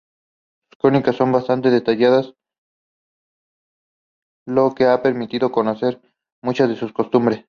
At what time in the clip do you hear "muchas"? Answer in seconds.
6.41-6.67